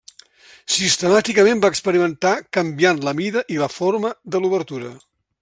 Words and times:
Sistemàticament 0.75 1.61
va 1.65 1.71
experimentar 1.73 2.33
canviant 2.59 3.03
la 3.09 3.15
mida 3.21 3.45
i 3.57 3.61
la 3.65 3.69
forma 3.77 4.13
de 4.37 4.43
l'obertura. 4.45 4.93